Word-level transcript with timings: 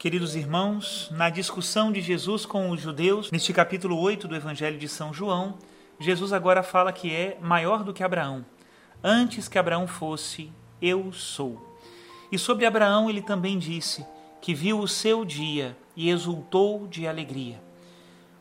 Queridos 0.00 0.34
irmãos, 0.34 1.10
na 1.10 1.28
discussão 1.28 1.92
de 1.92 2.00
Jesus 2.00 2.46
com 2.46 2.70
os 2.70 2.80
judeus, 2.80 3.30
neste 3.30 3.52
capítulo 3.52 4.00
8 4.00 4.26
do 4.26 4.34
Evangelho 4.34 4.78
de 4.78 4.88
São 4.88 5.12
João, 5.12 5.58
Jesus 5.98 6.32
agora 6.32 6.62
fala 6.62 6.90
que 6.90 7.14
é 7.14 7.36
maior 7.38 7.84
do 7.84 7.92
que 7.92 8.02
Abraão. 8.02 8.42
Antes 9.04 9.46
que 9.46 9.58
Abraão 9.58 9.86
fosse, 9.86 10.50
eu 10.80 11.12
sou. 11.12 11.76
E 12.32 12.38
sobre 12.38 12.64
Abraão 12.64 13.10
ele 13.10 13.20
também 13.20 13.58
disse 13.58 14.02
que 14.40 14.54
viu 14.54 14.78
o 14.78 14.88
seu 14.88 15.22
dia 15.22 15.76
e 15.94 16.08
exultou 16.08 16.86
de 16.86 17.06
alegria. 17.06 17.62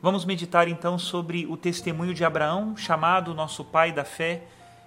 Vamos 0.01 0.23
meditar 0.23 0.65
então 0.69 0.97
sobre 0.97 1.45
o 1.45 1.57
testemunho 1.57 2.13
de 2.13 2.23
Abraão, 2.23 2.77
chamado 2.77 3.33
nosso 3.33 3.65
pai 3.65 3.91
da 3.91 4.05
fé. 4.05 4.43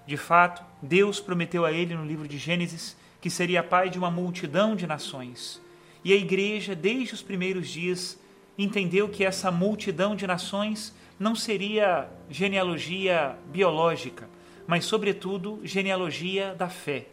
De 0.07 0.17
fato, 0.17 0.63
Deus 0.81 1.19
prometeu 1.19 1.65
a 1.65 1.71
ele 1.71 1.93
no 1.93 2.03
livro 2.03 2.27
de 2.27 2.39
Gênesis 2.39 2.97
que 3.21 3.29
seria 3.29 3.61
pai 3.61 3.91
de 3.91 3.99
uma 3.99 4.09
multidão 4.09 4.75
de 4.75 4.87
nações. 4.87 5.61
E 6.03 6.11
a 6.11 6.15
igreja, 6.15 6.75
desde 6.75 7.13
os 7.13 7.21
primeiros 7.21 7.69
dias, 7.69 8.19
entendeu 8.57 9.07
que 9.07 9.23
essa 9.23 9.49
multidão 9.49 10.15
de 10.15 10.27
nações 10.27 10.93
não 11.19 11.35
seria 11.35 12.09
genealogia 12.29 13.37
biológica, 13.51 14.29
mas, 14.67 14.85
sobretudo, 14.85 15.59
genealogia 15.63 16.53
da 16.55 16.69
fé. 16.69 17.07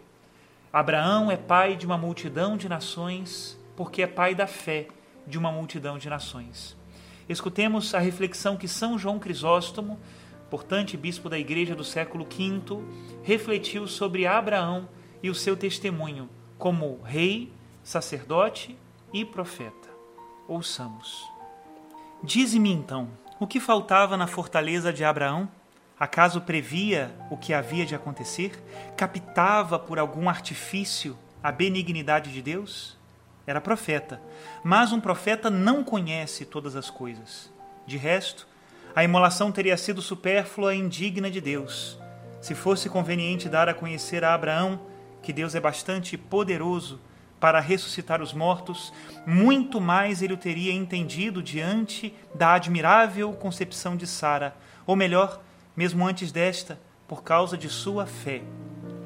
Abraão 0.73 1.31
é 1.31 1.37
pai 1.37 1.77
de 1.77 1.87
uma 1.87 1.99
multidão 1.99 2.57
de 2.57 2.69
nações 2.69 3.59
porque 3.77 4.03
é 4.03 4.07
pai 4.07 4.35
da 4.35 4.47
fé 4.47 4.89
de 5.27 5.39
uma 5.39 5.51
multidão 5.51 5.99
de 5.99 6.09
nações. 6.09 6.77
Escutemos 7.29 7.95
a 7.95 7.99
reflexão 7.99 8.57
que 8.57 8.69
São 8.69 8.99
João 8.99 9.19
Crisóstomo, 9.19 9.99
importante 10.47 10.97
bispo 10.97 11.29
da 11.29 11.39
igreja 11.39 11.75
do 11.75 11.85
século 11.85 12.25
V, 12.25 12.83
refletiu 13.23 13.87
sobre 13.87 14.27
Abraão 14.27 14.89
e 15.23 15.31
o 15.31 15.35
seu 15.35 15.57
testemunho 15.57 16.29
como 16.59 17.01
rei, 17.03 17.53
sacerdote 17.91 18.79
e 19.13 19.25
profeta. 19.25 19.89
Ouçamos. 20.47 21.29
Dize-me 22.23 22.71
então, 22.71 23.09
o 23.41 23.49
que 23.49 23.59
faltava 23.59 24.17
na 24.17 24.29
fortaleza 24.29 24.93
de 24.93 25.03
Abraão? 25.03 25.49
Acaso 25.99 26.41
previa 26.41 27.13
o 27.33 27.37
que 27.37 27.53
havia 27.53 27.85
de 27.85 27.97
acontecer? 27.97 28.63
Captava 28.97 29.77
por 29.77 29.99
algum 29.99 30.29
artifício 30.29 31.19
a 31.43 31.51
benignidade 31.51 32.33
de 32.33 32.41
Deus? 32.41 32.97
Era 33.45 33.61
profeta, 33.61 34.23
mas 34.63 34.93
um 34.93 35.01
profeta 35.01 35.51
não 35.51 35.83
conhece 35.83 36.45
todas 36.45 36.77
as 36.77 36.91
coisas. 36.91 37.53
De 37.89 37.97
resto, 37.97 38.47
a 38.95 39.03
imolação 39.03 39.51
teria 39.51 39.77
sido 39.77 40.01
supérflua 40.01 40.77
e 40.77 40.79
indigna 40.79 41.29
de 41.29 41.41
Deus. 41.41 41.99
Se 42.41 42.55
fosse 42.55 42.89
conveniente 42.89 43.49
dar 43.49 43.69
a 43.69 43.75
conhecer 43.75 44.23
a 44.23 44.33
Abraão 44.33 44.81
que 45.21 45.33
Deus 45.33 45.57
é 45.57 45.61
bastante 45.61 46.17
poderoso 46.17 47.01
para 47.41 47.59
ressuscitar 47.59 48.21
os 48.21 48.35
mortos, 48.35 48.93
muito 49.27 49.81
mais 49.81 50.21
ele 50.21 50.35
o 50.35 50.37
teria 50.37 50.73
entendido 50.73 51.43
diante 51.43 52.15
da 52.35 52.53
admirável 52.53 53.33
concepção 53.33 53.97
de 53.97 54.07
Sara, 54.07 54.55
ou 54.87 54.95
melhor, 54.95 55.41
mesmo 55.75 56.07
antes 56.07 56.31
desta, 56.31 56.79
por 57.09 57.25
causa 57.25 57.57
de 57.57 57.69
sua 57.71 58.05
fé. 58.05 58.43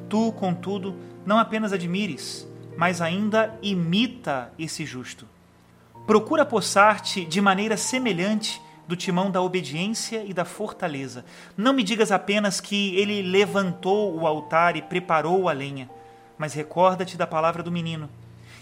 Tu, 0.09 0.33
contudo, 0.33 0.97
não 1.25 1.39
apenas 1.39 1.73
admires, 1.73 2.47
mas 2.77 3.01
ainda 3.01 3.57
imita 3.63 4.53
esse 4.59 4.85
justo. 4.85 5.29
Procura 6.05 6.45
possar-te 6.45 7.25
de 7.25 7.41
maneira 7.41 7.77
semelhante 7.77 8.61
do 8.87 8.97
timão 8.97 9.31
da 9.31 9.41
obediência 9.41 10.23
e 10.25 10.35
da 10.35 10.45
fortaleza. 10.45 11.25
Não 11.57 11.73
me 11.73 11.83
digas 11.83 12.13
apenas 12.13 12.61
que 12.61 12.95
ele 12.97 13.23
levantou 13.23 14.15
o 14.15 14.27
altar 14.27 14.77
e 14.77 14.83
preparou 14.83 15.49
a 15.49 15.53
lenha, 15.53 15.89
mas 16.37 16.53
recorda-te 16.53 17.17
da 17.17 17.27
palavra 17.27 17.63
do 17.63 17.73
menino 17.73 18.11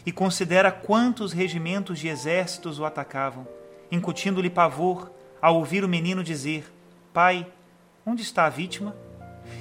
e 0.05 0.13
considera 0.13 0.73
quantos 0.73 1.33
regimentos 1.33 1.99
de 1.99 2.09
exércitos 2.09 2.79
o 2.79 2.85
atacavam, 2.85 3.47
incutindo-lhe 3.91 4.51
pavor 4.51 5.11
ao 5.41 5.57
ouvir 5.57 5.85
o 5.85 5.89
menino 5.89 6.25
dizer: 6.25 6.73
Pai, 7.13 7.47
onde 8.05 8.23
está 8.23 8.45
a 8.47 8.51
vítima? 8.51 8.97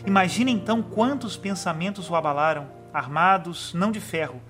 Imagina 0.06 0.50
então 0.50 0.82
quantos 0.82 1.38
pensamentos 1.38 2.10
o 2.10 2.16
abalaram, 2.16 2.68
armados 2.94 3.74
não 3.74 3.92
de 3.92 4.00
ferro, 4.00 4.42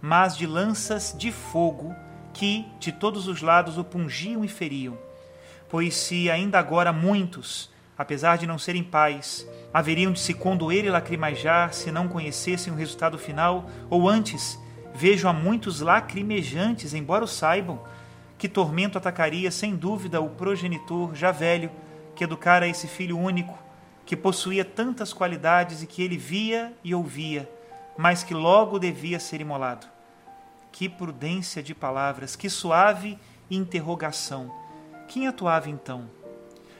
mas 0.00 0.36
de 0.36 0.46
lanças 0.46 1.14
de 1.16 1.30
fogo 1.30 1.94
que 2.32 2.66
de 2.78 2.92
todos 2.92 3.26
os 3.26 3.42
lados 3.42 3.76
o 3.76 3.84
pungiam 3.84 4.44
e 4.44 4.48
feriam. 4.48 4.96
Pois 5.68 5.94
se 5.94 6.30
ainda 6.30 6.58
agora 6.58 6.92
muitos, 6.92 7.70
apesar 7.96 8.38
de 8.38 8.46
não 8.46 8.58
serem 8.58 8.82
pais, 8.82 9.46
haveriam 9.72 10.12
de 10.12 10.20
se 10.20 10.34
condoer 10.34 10.84
e 10.84 10.90
lacrimejar 10.90 11.72
se 11.72 11.92
não 11.92 12.08
conhecessem 12.08 12.72
o 12.72 12.76
resultado 12.76 13.18
final, 13.18 13.68
ou 13.88 14.08
antes, 14.08 14.58
Vejo 15.00 15.26
a 15.26 15.32
muitos 15.32 15.80
lacrimejantes, 15.80 16.92
embora 16.92 17.24
o 17.24 17.26
saibam, 17.26 17.80
que 18.36 18.46
tormento 18.46 18.98
atacaria 18.98 19.50
sem 19.50 19.74
dúvida 19.74 20.20
o 20.20 20.28
progenitor 20.28 21.14
já 21.14 21.32
velho 21.32 21.70
que 22.14 22.22
educara 22.22 22.68
esse 22.68 22.86
filho 22.86 23.16
único, 23.16 23.58
que 24.04 24.14
possuía 24.14 24.62
tantas 24.62 25.14
qualidades 25.14 25.82
e 25.82 25.86
que 25.86 26.02
ele 26.02 26.18
via 26.18 26.74
e 26.84 26.94
ouvia, 26.94 27.50
mas 27.96 28.22
que 28.22 28.34
logo 28.34 28.78
devia 28.78 29.18
ser 29.18 29.40
imolado. 29.40 29.86
Que 30.70 30.86
prudência 30.86 31.62
de 31.62 31.74
palavras, 31.74 32.36
que 32.36 32.50
suave 32.50 33.18
interrogação. 33.50 34.54
Quem 35.08 35.26
atuava 35.26 35.70
então? 35.70 36.10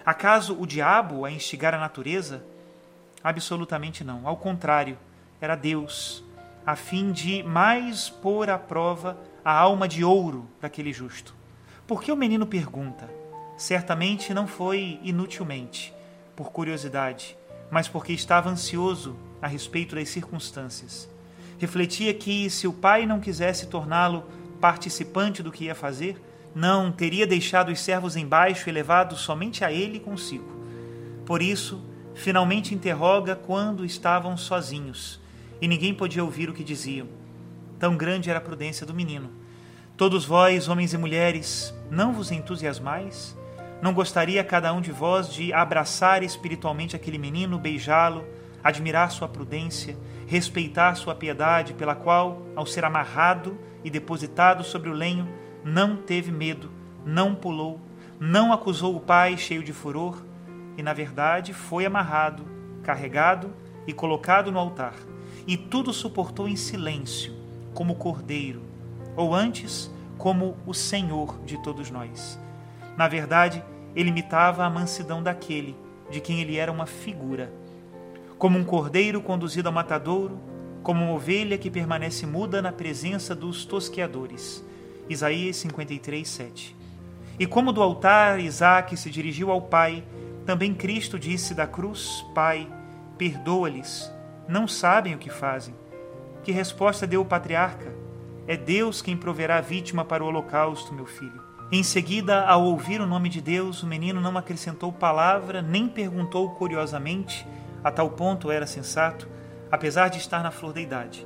Acaso 0.04 0.60
o 0.60 0.66
diabo 0.66 1.24
a 1.24 1.30
instigar 1.30 1.74
a 1.74 1.80
natureza? 1.80 2.44
Absolutamente 3.24 4.04
não. 4.04 4.28
Ao 4.28 4.36
contrário, 4.36 4.98
era 5.40 5.56
Deus 5.56 6.22
a 6.64 6.76
fim 6.76 7.12
de 7.12 7.42
mais 7.42 8.08
pôr 8.08 8.50
à 8.50 8.58
prova 8.58 9.16
a 9.44 9.52
alma 9.52 9.88
de 9.88 10.04
ouro 10.04 10.48
daquele 10.60 10.92
justo. 10.92 11.34
Por 11.86 12.02
que 12.02 12.12
o 12.12 12.16
menino 12.16 12.46
pergunta? 12.46 13.08
Certamente 13.56 14.32
não 14.32 14.46
foi 14.46 15.00
inutilmente, 15.02 15.92
por 16.36 16.50
curiosidade, 16.52 17.36
mas 17.70 17.88
porque 17.88 18.12
estava 18.12 18.50
ansioso 18.50 19.16
a 19.40 19.46
respeito 19.46 19.94
das 19.94 20.08
circunstâncias. 20.08 21.08
Refletia 21.58 22.14
que, 22.14 22.48
se 22.48 22.66
o 22.66 22.72
pai 22.72 23.06
não 23.06 23.20
quisesse 23.20 23.66
torná-lo 23.66 24.24
participante 24.60 25.42
do 25.42 25.52
que 25.52 25.64
ia 25.64 25.74
fazer, 25.74 26.20
não 26.54 26.90
teria 26.90 27.26
deixado 27.26 27.70
os 27.70 27.80
servos 27.80 28.16
embaixo 28.16 28.68
e 28.68 28.72
levado 28.72 29.16
somente 29.16 29.64
a 29.64 29.72
ele 29.72 30.00
consigo. 30.00 30.60
Por 31.24 31.42
isso, 31.42 31.82
finalmente 32.14 32.74
interroga 32.74 33.36
quando 33.36 33.84
estavam 33.84 34.36
sozinhos 34.36 35.19
e 35.60 35.68
ninguém 35.68 35.92
podia 35.94 36.24
ouvir 36.24 36.48
o 36.48 36.54
que 36.54 36.64
diziam. 36.64 37.06
Tão 37.78 37.96
grande 37.96 38.30
era 38.30 38.38
a 38.38 38.42
prudência 38.42 38.86
do 38.86 38.94
menino. 38.94 39.30
Todos 39.96 40.24
vós, 40.24 40.68
homens 40.68 40.94
e 40.94 40.98
mulheres, 40.98 41.74
não 41.90 42.12
vos 42.12 42.32
entusiasmais? 42.32 43.36
Não 43.82 43.92
gostaria 43.92 44.42
cada 44.42 44.72
um 44.72 44.80
de 44.80 44.92
vós 44.92 45.32
de 45.32 45.52
abraçar 45.52 46.22
espiritualmente 46.22 46.96
aquele 46.96 47.18
menino, 47.18 47.58
beijá-lo, 47.58 48.24
admirar 48.62 49.10
sua 49.10 49.28
prudência, 49.28 49.96
respeitar 50.26 50.94
sua 50.94 51.14
piedade, 51.14 51.74
pela 51.74 51.94
qual, 51.94 52.42
ao 52.54 52.66
ser 52.66 52.84
amarrado 52.84 53.58
e 53.84 53.90
depositado 53.90 54.62
sobre 54.62 54.90
o 54.90 54.94
lenho, 54.94 55.28
não 55.64 55.96
teve 55.96 56.30
medo, 56.30 56.70
não 57.04 57.34
pulou, 57.34 57.80
não 58.18 58.52
acusou 58.52 58.96
o 58.96 59.00
pai 59.00 59.36
cheio 59.36 59.62
de 59.62 59.72
furor, 59.72 60.22
e 60.76 60.82
na 60.82 60.92
verdade 60.92 61.52
foi 61.52 61.84
amarrado, 61.84 62.44
carregado 62.82 63.52
e 63.86 63.92
colocado 63.92 64.52
no 64.52 64.58
altar 64.58 64.94
e 65.50 65.56
tudo 65.56 65.92
suportou 65.92 66.48
em 66.48 66.54
silêncio, 66.54 67.34
como 67.74 67.96
cordeiro, 67.96 68.62
ou 69.16 69.34
antes, 69.34 69.90
como 70.16 70.56
o 70.64 70.72
Senhor 70.72 71.40
de 71.44 71.60
todos 71.60 71.90
nós. 71.90 72.38
Na 72.96 73.08
verdade, 73.08 73.60
ele 73.96 74.10
imitava 74.10 74.64
a 74.64 74.70
mansidão 74.70 75.20
daquele 75.20 75.74
de 76.08 76.20
quem 76.20 76.40
ele 76.40 76.56
era 76.56 76.70
uma 76.70 76.86
figura. 76.86 77.52
Como 78.38 78.56
um 78.56 78.62
cordeiro 78.62 79.20
conduzido 79.20 79.68
ao 79.68 79.74
matadouro, 79.74 80.38
como 80.84 81.02
uma 81.02 81.14
ovelha 81.14 81.58
que 81.58 81.68
permanece 81.68 82.26
muda 82.26 82.62
na 82.62 82.70
presença 82.70 83.34
dos 83.34 83.64
tosqueadores. 83.64 84.64
Isaías 85.08 85.56
53, 85.56 86.28
7. 86.28 86.76
E 87.40 87.44
como 87.44 87.72
do 87.72 87.82
altar 87.82 88.38
Isaac 88.38 88.96
se 88.96 89.10
dirigiu 89.10 89.50
ao 89.50 89.62
Pai, 89.62 90.04
também 90.46 90.72
Cristo 90.72 91.18
disse 91.18 91.54
da 91.54 91.66
cruz: 91.66 92.24
Pai, 92.36 92.72
perdoa-lhes, 93.18 94.12
não 94.48 94.66
sabem 94.66 95.14
o 95.14 95.18
que 95.18 95.30
fazem. 95.30 95.74
Que 96.42 96.52
resposta 96.52 97.06
deu 97.06 97.20
o 97.20 97.26
patriarca? 97.26 97.94
É 98.46 98.56
Deus 98.56 99.00
quem 99.02 99.16
proverá 99.16 99.58
a 99.58 99.60
vítima 99.60 100.04
para 100.04 100.24
o 100.24 100.26
holocausto, 100.26 100.94
meu 100.94 101.06
filho. 101.06 101.40
Em 101.72 101.84
seguida, 101.84 102.44
ao 102.46 102.64
ouvir 102.64 103.00
o 103.00 103.06
nome 103.06 103.28
de 103.28 103.40
Deus, 103.40 103.82
o 103.82 103.86
menino 103.86 104.20
não 104.20 104.36
acrescentou 104.36 104.92
palavra, 104.92 105.62
nem 105.62 105.88
perguntou 105.88 106.50
curiosamente, 106.50 107.46
a 107.84 107.92
tal 107.92 108.10
ponto 108.10 108.50
era 108.50 108.66
sensato, 108.66 109.28
apesar 109.70 110.08
de 110.08 110.18
estar 110.18 110.42
na 110.42 110.50
flor 110.50 110.72
da 110.72 110.80
idade. 110.80 111.24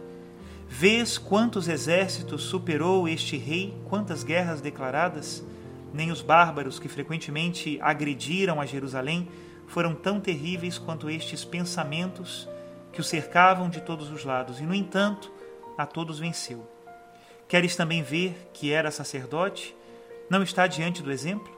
Vês 0.68 1.16
quantos 1.16 1.66
exércitos 1.68 2.42
superou 2.42 3.08
este 3.08 3.36
rei, 3.36 3.74
quantas 3.88 4.22
guerras 4.22 4.60
declaradas? 4.60 5.42
Nem 5.94 6.10
os 6.10 6.20
bárbaros 6.20 6.78
que 6.78 6.88
frequentemente 6.88 7.78
agrediram 7.80 8.60
a 8.60 8.66
Jerusalém 8.66 9.28
foram 9.66 9.94
tão 9.94 10.20
terríveis 10.20 10.76
quanto 10.76 11.08
estes 11.08 11.44
pensamentos 11.44 12.48
que 12.94 13.00
o 13.00 13.04
cercavam 13.04 13.68
de 13.68 13.80
todos 13.80 14.10
os 14.10 14.24
lados, 14.24 14.60
e, 14.60 14.62
no 14.62 14.74
entanto, 14.74 15.30
a 15.76 15.84
todos 15.84 16.18
venceu. 16.18 16.66
Queres 17.46 17.76
também 17.76 18.02
ver 18.02 18.50
que 18.54 18.72
era 18.72 18.90
sacerdote? 18.90 19.76
Não 20.30 20.42
está 20.42 20.66
diante 20.66 21.02
do 21.02 21.12
exemplo? 21.12 21.52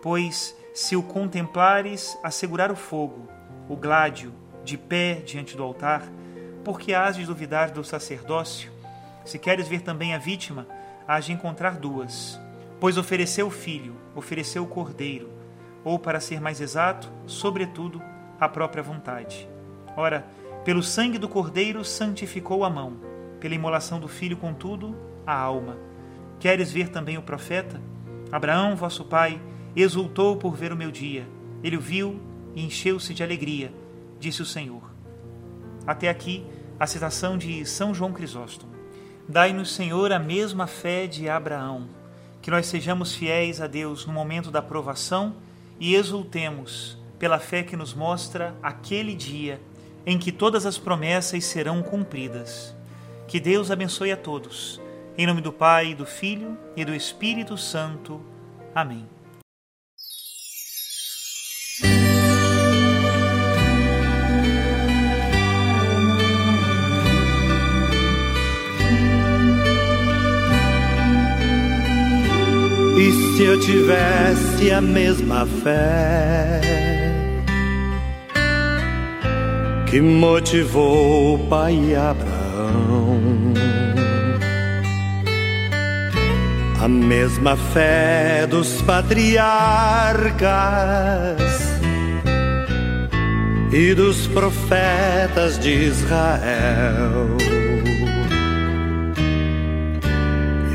Pois, 0.00 0.56
se 0.72 0.96
o 0.96 1.02
contemplares 1.02 2.16
assegurar 2.22 2.70
o 2.70 2.76
fogo, 2.76 3.28
o 3.68 3.76
gládio, 3.76 4.32
de 4.64 4.78
pé 4.78 5.14
diante 5.14 5.56
do 5.56 5.62
altar, 5.62 6.02
por 6.64 6.80
que 6.80 6.94
has 6.94 7.16
de 7.16 7.26
duvidar 7.26 7.70
do 7.70 7.84
sacerdócio? 7.84 8.72
Se 9.24 9.38
queres 9.38 9.68
ver 9.68 9.82
também 9.82 10.14
a 10.14 10.18
vítima, 10.18 10.66
hás 11.06 11.26
de 11.26 11.32
encontrar 11.32 11.76
duas. 11.76 12.40
Pois 12.80 12.96
ofereceu 12.96 13.48
o 13.48 13.50
filho, 13.50 13.96
ofereceu 14.14 14.62
o 14.62 14.68
cordeiro, 14.68 15.30
ou, 15.84 15.98
para 15.98 16.20
ser 16.20 16.40
mais 16.40 16.60
exato, 16.60 17.10
sobretudo, 17.26 18.02
a 18.40 18.48
própria 18.48 18.82
vontade. 18.82 19.48
Ora, 19.96 20.26
pelo 20.64 20.82
sangue 20.82 21.18
do 21.18 21.28
cordeiro 21.28 21.84
santificou 21.84 22.64
a 22.64 22.70
mão, 22.70 22.94
pela 23.38 23.54
imolação 23.54 24.00
do 24.00 24.08
filho, 24.08 24.38
contudo, 24.38 24.96
a 25.26 25.34
alma. 25.34 25.76
Queres 26.40 26.72
ver 26.72 26.88
também 26.88 27.18
o 27.18 27.22
profeta? 27.22 27.80
Abraão, 28.32 28.74
vosso 28.74 29.04
pai, 29.04 29.38
exultou 29.76 30.38
por 30.38 30.56
ver 30.56 30.72
o 30.72 30.76
meu 30.76 30.90
dia. 30.90 31.28
Ele 31.62 31.76
o 31.76 31.80
viu 31.80 32.18
e 32.54 32.64
encheu-se 32.64 33.12
de 33.12 33.22
alegria, 33.22 33.72
disse 34.18 34.40
o 34.40 34.46
Senhor. 34.46 34.82
Até 35.86 36.08
aqui 36.08 36.46
a 36.80 36.86
citação 36.86 37.36
de 37.36 37.66
São 37.66 37.92
João 37.92 38.12
Crisóstomo. 38.12 38.72
Dai-nos, 39.28 39.74
Senhor, 39.74 40.12
a 40.12 40.18
mesma 40.18 40.66
fé 40.66 41.06
de 41.06 41.28
Abraão, 41.28 41.88
que 42.40 42.50
nós 42.50 42.66
sejamos 42.66 43.14
fiéis 43.14 43.60
a 43.60 43.66
Deus 43.66 44.06
no 44.06 44.12
momento 44.14 44.50
da 44.50 44.62
provação 44.62 45.36
e 45.78 45.94
exultemos 45.94 46.98
pela 47.18 47.38
fé 47.38 47.62
que 47.62 47.76
nos 47.76 47.92
mostra 47.92 48.54
aquele 48.62 49.14
dia 49.14 49.60
em 50.06 50.18
que 50.18 50.30
todas 50.30 50.66
as 50.66 50.78
promessas 50.78 51.44
serão 51.44 51.82
cumpridas. 51.82 52.74
Que 53.26 53.40
Deus 53.40 53.70
abençoe 53.70 54.12
a 54.12 54.16
todos. 54.16 54.80
Em 55.16 55.26
nome 55.26 55.40
do 55.40 55.52
Pai, 55.52 55.94
do 55.94 56.04
Filho 56.04 56.58
e 56.76 56.84
do 56.84 56.94
Espírito 56.94 57.56
Santo. 57.56 58.20
Amém. 58.74 59.06
E 72.96 73.36
se 73.36 73.44
eu 73.44 73.58
tivesse 73.58 74.70
a 74.70 74.80
mesma 74.80 75.44
fé 75.46 77.13
que 79.94 80.00
motivou 80.00 81.36
o 81.36 81.38
pai 81.46 81.94
Abraão, 81.94 83.22
a 86.82 86.88
mesma 86.88 87.56
fé 87.56 88.44
dos 88.44 88.82
patriarcas 88.82 89.38
e 93.72 93.94
dos 93.94 94.26
profetas 94.26 95.60
de 95.60 95.70
Israel 95.70 97.28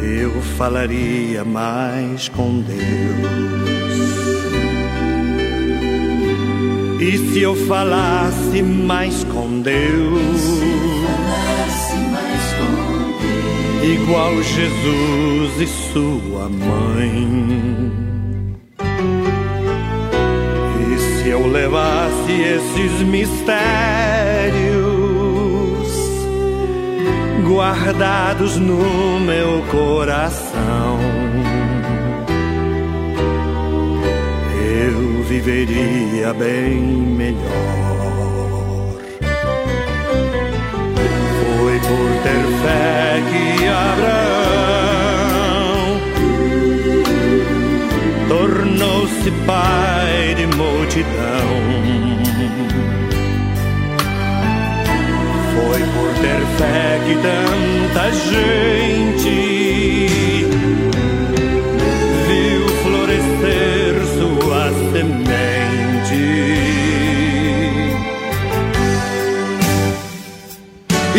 eu 0.02 0.42
falaria 0.58 1.44
mais 1.44 2.30
com 2.30 2.62
Deus. 2.62 3.89
E 7.12 7.18
se 7.18 7.42
eu 7.42 7.56
falasse 7.66 8.62
mais 8.62 9.24
com 9.24 9.62
Deus, 9.62 10.42
igual 13.82 14.36
Jesus 14.44 15.60
e 15.60 15.66
sua 15.92 16.48
mãe. 16.50 17.28
E 20.88 21.00
se 21.00 21.30
eu 21.30 21.48
levasse 21.48 22.32
esses 22.32 23.02
mistérios 23.02 23.50
guardados 27.44 28.56
no 28.58 29.20
meu 29.20 29.64
coração. 29.72 31.00
Eu 34.92 35.22
viveria 35.24 36.34
bem 36.34 36.82
melhor. 36.82 37.40
Foi 41.60 41.80
por 41.80 42.10
ter 42.24 42.44
fé 42.64 43.22
que 43.30 43.44
Abraão 43.68 44.70
tornou-se 48.30 49.30
pai 49.46 50.34
de 50.36 50.46
multidão 50.58 51.50
Foi 55.54 55.82
por 55.94 56.10
ter 56.20 56.42
fé 56.58 57.00
que 57.06 57.14
tanta 57.22 58.04
gente 58.12 59.59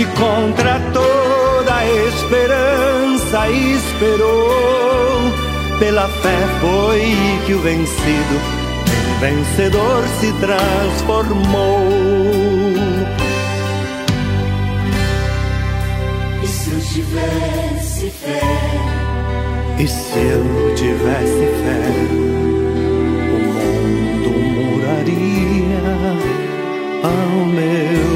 E 0.00 0.04
contra 0.06 0.80
toda 0.94 1.84
esperança 2.08 3.50
esperou, 3.50 4.48
pela 5.78 6.08
fé 6.08 6.38
foi 6.58 7.02
que 7.44 7.52
o 7.52 7.60
vencido 7.60 8.40
em 8.96 9.20
vencedor 9.20 10.02
se 10.18 10.32
transformou. 10.40 11.90
tivesse 16.94 18.10
fé. 18.10 18.40
E 19.78 19.86
se 19.86 20.18
eu 20.18 20.74
tivesse 20.74 21.46
fé, 21.62 21.82
o 23.34 23.38
mundo 23.54 24.30
moraria 24.56 25.84
ao 27.04 27.46
meu 27.46 28.09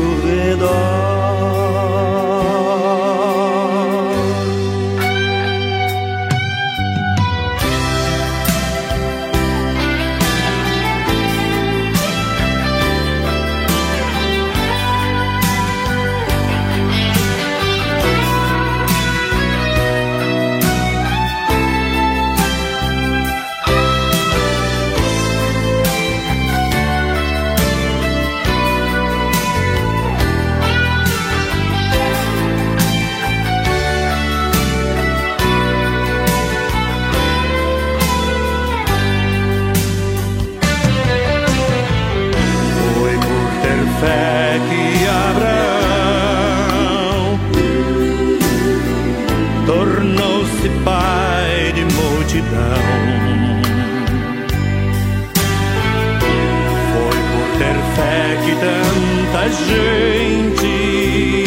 gente 59.56 61.44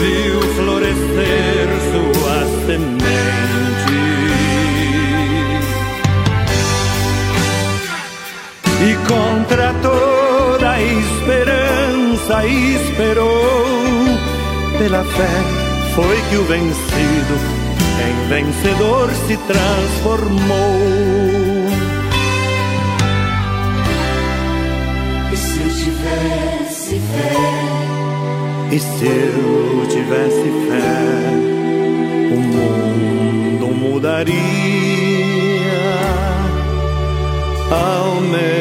viu 0.00 0.40
florescer 0.56 1.68
sua 1.90 2.38
semente. 2.66 3.10
E 8.82 8.94
contra 9.06 9.74
toda 9.82 10.80
esperança 10.80 12.46
esperou. 12.46 13.50
Pela 14.78 15.04
fé 15.04 15.28
foi 15.94 16.16
que 16.30 16.36
o 16.36 16.44
vencido 16.44 17.59
em 18.00 18.28
vencedor 18.28 19.10
se 19.26 19.36
transformou. 19.36 20.80
E 25.32 25.36
se 25.36 25.60
eu 25.60 25.68
tivesse 25.68 27.00
fé? 27.00 27.70
E 28.72 28.78
se 28.78 29.06
eu 29.06 29.86
tivesse 29.88 30.48
fé? 30.68 30.94
O 32.32 32.38
mundo 32.40 33.66
mudaria. 33.74 34.40
Ao 37.70 38.20
meu 38.20 38.59